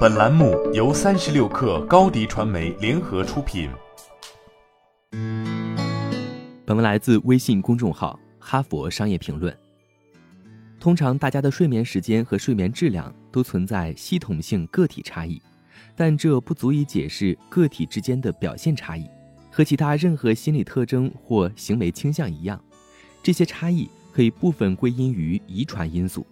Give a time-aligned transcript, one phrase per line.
[0.00, 3.70] 本栏目由三十六克高低传媒联合出品。
[6.66, 9.52] 本文来自微信公众号《哈佛商业评论》。
[10.78, 15.40] 通常，大家的睡眠时间和睡眠质量都存在系统性个体差异，
[15.96, 19.08] 但这不足以解释个体之间的表现差异。
[19.50, 22.62] 和其他任何心理特征或行为倾向一样，
[23.22, 26.26] 这些差异可以部分归因于遗传因素。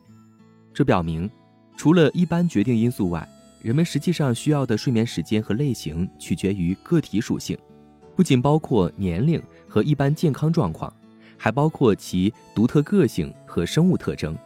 [0.73, 1.29] 这表明，
[1.77, 3.27] 除了一般决定因素外，
[3.61, 7.59] 人们实际上需要的睡眠时间和类型取决于个体属性，
[8.15, 10.93] 不仅包括年龄和一般健康状况，
[11.37, 14.37] 还包括其独特个性和生物特征。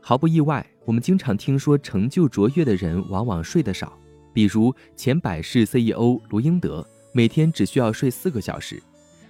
[0.00, 3.96] 毫不意外，我们经常听说成就卓越的人往往睡得少，
[4.32, 6.86] 比如前百事 CEO 卢英德。
[7.14, 8.82] 每天只需要睡四个小时，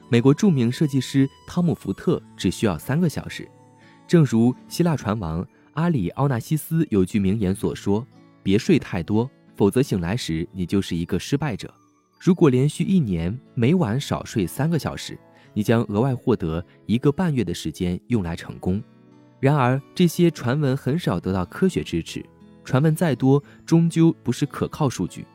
[0.09, 3.47] 美国著名设计师汤姆·福特只需要三个小时。
[4.07, 8.07] 正如希腊船王阿里奥纳西斯有句名言所说
[8.43, 11.73] ：“别睡太多，否则醒来时你就是一个失败者。”
[12.21, 15.19] 如果连续一年每晚少睡三个小时，
[15.53, 18.81] 你将额外获得一个半月的时间用来成功。
[19.41, 22.25] 然而，这些传闻很少得到科学支持，
[22.63, 25.27] 传闻再多，终究不是可靠数据。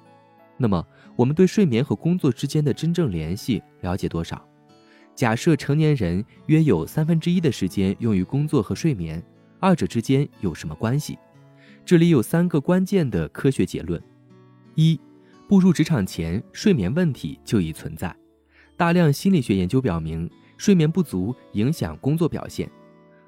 [0.56, 0.82] 那么，
[1.18, 4.42] 我们对睡眠和工作之间的真正联系了解多少？
[5.14, 9.22] 假设成年人约有三分之一的时间用于工作和睡眠，
[9.60, 11.18] 二者之间有什么关系？
[11.88, 13.98] 这里有三个关键的科学结论：
[14.76, 15.00] 一，
[15.48, 18.14] 步入职场前，睡眠问题就已存在。
[18.76, 22.70] 大量心理学研究表明，睡眠不足影响工作表现，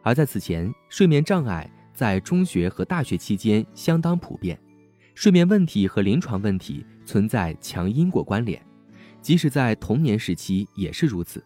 [0.03, 4.59] 而在此前，睡眠障碍在中学和大学期间相当普遍。
[5.15, 6.85] 睡眠问题和临床问题。
[7.05, 8.61] 存在强因果关联，
[9.19, 11.43] 即使在童年时期也是如此。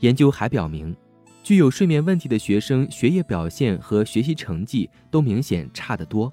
[0.00, 0.94] 研究还表明，
[1.42, 6.32] 具有睡眠问题的学生学业表现和学习成绩都明显差得多，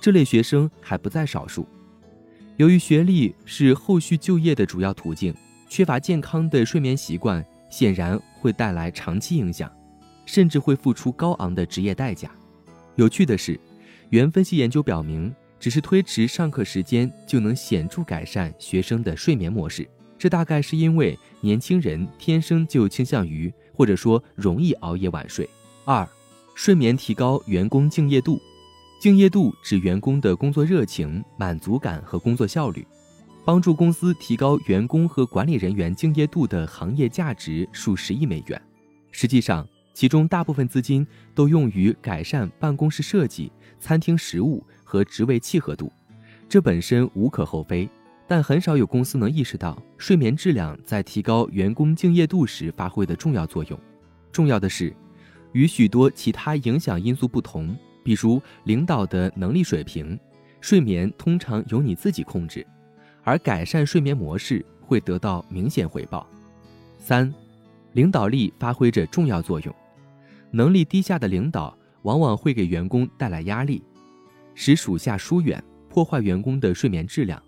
[0.00, 1.66] 这类学生还不在少数。
[2.56, 5.34] 由于学历是后续就业的主要途径，
[5.68, 9.70] 缺乏健康的睡眠习惯显然会带来长期影响，
[10.26, 12.30] 甚至会付出高昂的职业代价。
[12.96, 13.58] 有趣的是，
[14.10, 15.34] 原分析研究表明。
[15.60, 19.86] 只是推迟上课时间就能显著改善学生的睡眠模式，
[20.18, 25.48] 这大概是因为年轻人天生就倾向于或者说容易熬夜晚睡。
[25.86, 26.06] 二，
[26.54, 28.38] 睡眠提高员工敬业度，
[29.00, 32.86] 敬业度指员工的工作热情、满足感和工作效率。
[33.42, 38.62] 帮助公司提高员工和管理人员敬业度的行业价值数十亿美元，
[39.12, 44.62] 实际上其中大部分资金都用于改善办公室设计、餐厅食物。
[44.84, 45.90] 和职位契合度，
[46.48, 47.88] 这本身无可厚非，
[48.30, 53.80] 但很少有公司能意识到睡眠质量在提高员工敬业度时发挥的重要作用。
[54.30, 54.94] 重要的是，
[55.50, 60.16] 与许多其他影响因素不同，比如领导的能力水平，
[60.60, 62.64] 睡眠通常由你自己控制，
[63.24, 66.24] 而改善睡眠模式会得到明显回报。
[67.00, 67.34] 三，
[67.94, 69.74] 领导力发挥着重要作用，
[70.52, 73.82] 能力低下的领导往往会给员工带来压力。
[74.54, 77.42] 使属下疏远，破坏员工的睡眠质量，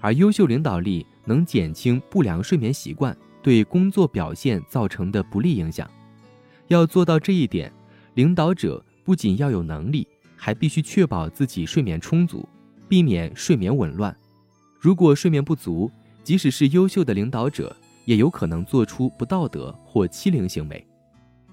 [0.00, 5.90] 而优秀领导力能减轻不良睡眠习惯对工作表现造成的不利影响。
[6.68, 7.72] 要做到这一点，
[8.14, 10.06] 领导者不仅要有能力，
[10.36, 12.48] 还必须确保自己睡眠充足，
[12.88, 14.14] 避免睡眠紊乱。
[14.78, 15.90] 如果睡眠不足，
[16.22, 20.86] 即使是优秀的领导者，也有可能做出不道德或欺凌行为。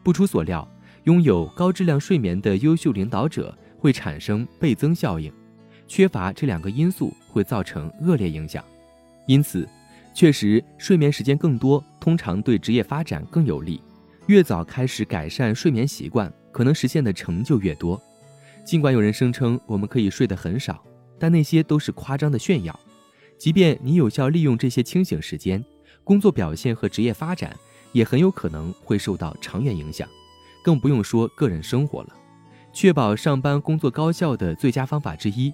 [0.03, 0.67] 不出所料，
[1.05, 3.57] 拥有高质量睡眠的优秀领导者。
[3.77, 5.31] 会产生倍增效应，
[5.87, 8.63] 缺乏这两个因素会造成恶劣影响。
[9.27, 9.67] 因此，
[10.13, 13.81] 确实睡眠时间更多，通常对职业发展更有利。
[14.27, 18.01] 越早开始改善睡眠习惯，可能实现的成就越多。
[18.63, 20.83] 尽管有人声称我们可以睡得很少，
[21.19, 22.79] 但那些都是夸张的炫耀。
[23.37, 25.63] 即便你有效利用这些清醒时间，
[26.03, 27.55] 工作表现和职业发展
[27.91, 30.07] 也很有可能会受到长远影响，
[30.63, 32.09] 更不用说个人生活了。
[32.73, 35.53] 确保上班工作高效的最佳方法之一，